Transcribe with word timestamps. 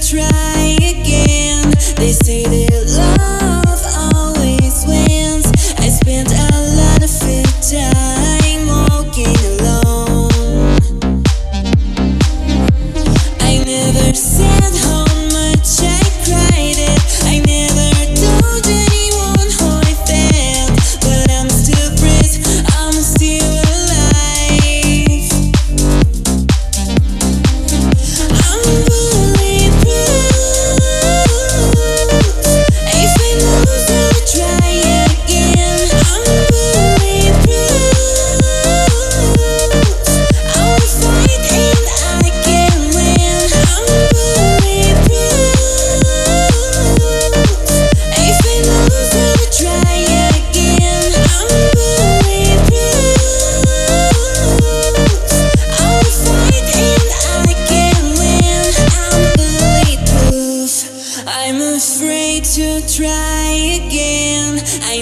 try 0.00 0.76
again. 0.82 1.70
They 1.96 2.12
say 2.12 2.43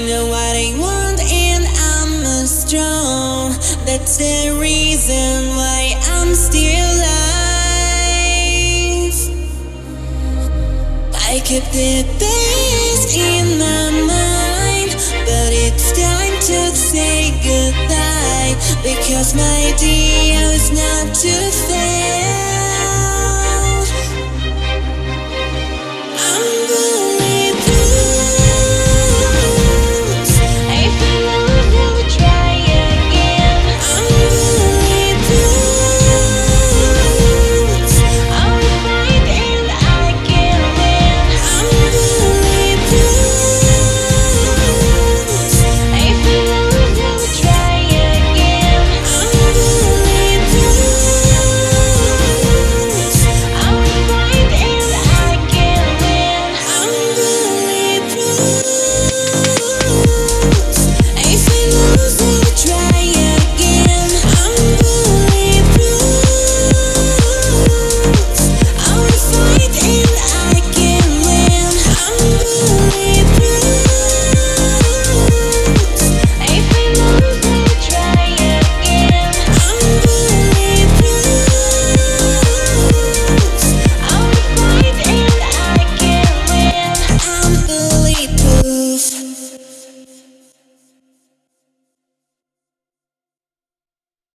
know 0.06 0.26
what 0.26 0.56
I 0.56 0.74
want 0.78 1.20
and 1.20 1.64
I'm 1.64 2.46
strong. 2.46 3.52
That's 3.86 4.16
the 4.16 4.56
reason 4.60 5.48
why 5.54 5.94
I'm 6.10 6.34
still 6.34 6.90
alive. 6.96 7.22
I 11.14 11.40
keep 11.44 11.64
the 11.70 12.02
best 12.18 13.16
in 13.16 13.58
my 13.58 13.90
mind, 14.10 14.90
but 15.26 15.50
it's 15.54 15.92
time 15.92 16.34
to 16.50 16.76
say 16.76 17.30
goodbye 17.46 18.56
because 18.82 19.34
my 19.34 19.74
deal 19.78 20.48
is 20.50 20.70
not 20.72 21.14
to 21.14 21.32
fade. 21.68 21.91